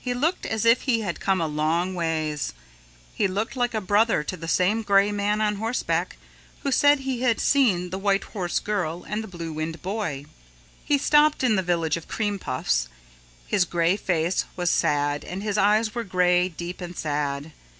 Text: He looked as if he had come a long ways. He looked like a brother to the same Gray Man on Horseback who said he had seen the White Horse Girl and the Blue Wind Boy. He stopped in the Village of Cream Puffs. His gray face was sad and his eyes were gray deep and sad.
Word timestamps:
He 0.00 0.14
looked 0.14 0.46
as 0.46 0.64
if 0.64 0.82
he 0.82 1.00
had 1.00 1.18
come 1.18 1.40
a 1.40 1.48
long 1.48 1.96
ways. 1.96 2.54
He 3.16 3.26
looked 3.26 3.56
like 3.56 3.74
a 3.74 3.80
brother 3.80 4.22
to 4.22 4.36
the 4.36 4.46
same 4.46 4.82
Gray 4.82 5.10
Man 5.10 5.40
on 5.40 5.56
Horseback 5.56 6.16
who 6.62 6.70
said 6.70 7.00
he 7.00 7.22
had 7.22 7.40
seen 7.40 7.90
the 7.90 7.98
White 7.98 8.22
Horse 8.22 8.60
Girl 8.60 9.02
and 9.08 9.24
the 9.24 9.26
Blue 9.26 9.52
Wind 9.52 9.82
Boy. 9.82 10.26
He 10.84 10.98
stopped 10.98 11.42
in 11.42 11.56
the 11.56 11.64
Village 11.64 11.96
of 11.96 12.06
Cream 12.06 12.38
Puffs. 12.38 12.88
His 13.48 13.64
gray 13.64 13.96
face 13.96 14.44
was 14.54 14.70
sad 14.70 15.24
and 15.24 15.42
his 15.42 15.58
eyes 15.58 15.96
were 15.96 16.04
gray 16.04 16.48
deep 16.48 16.80
and 16.80 16.96
sad. 16.96 17.50